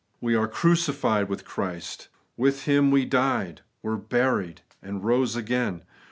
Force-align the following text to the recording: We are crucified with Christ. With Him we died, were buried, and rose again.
We 0.19 0.33
are 0.33 0.47
crucified 0.47 1.29
with 1.29 1.45
Christ. 1.45 2.07
With 2.35 2.63
Him 2.63 2.89
we 2.89 3.05
died, 3.05 3.61
were 3.83 3.97
buried, 3.97 4.61
and 4.81 5.03
rose 5.03 5.35
again. 5.35 5.83